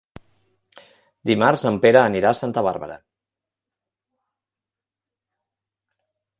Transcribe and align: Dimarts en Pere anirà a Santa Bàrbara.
Dimarts 1.29 1.65
en 1.71 1.77
Pere 1.83 2.01
anirà 2.05 2.31
a 2.31 2.39
Santa 2.41 2.63
Bàrbara. 2.69 2.97